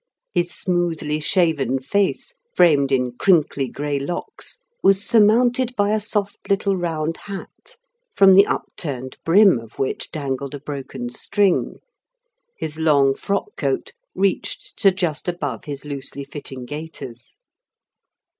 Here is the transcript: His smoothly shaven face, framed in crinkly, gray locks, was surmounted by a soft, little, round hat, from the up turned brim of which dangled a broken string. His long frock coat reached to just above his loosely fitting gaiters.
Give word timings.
His 0.33 0.49
smoothly 0.49 1.19
shaven 1.19 1.77
face, 1.77 2.33
framed 2.55 2.91
in 2.91 3.11
crinkly, 3.11 3.67
gray 3.69 3.99
locks, 3.99 4.57
was 4.81 5.03
surmounted 5.05 5.75
by 5.75 5.91
a 5.91 5.99
soft, 5.99 6.39
little, 6.49 6.75
round 6.75 7.17
hat, 7.25 7.75
from 8.11 8.33
the 8.33 8.47
up 8.47 8.65
turned 8.75 9.17
brim 9.23 9.59
of 9.59 9.77
which 9.77 10.09
dangled 10.09 10.55
a 10.55 10.59
broken 10.59 11.09
string. 11.09 11.81
His 12.57 12.79
long 12.79 13.13
frock 13.13 13.55
coat 13.55 13.91
reached 14.15 14.75
to 14.77 14.89
just 14.89 15.27
above 15.27 15.65
his 15.65 15.85
loosely 15.85 16.23
fitting 16.23 16.65
gaiters. 16.65 17.37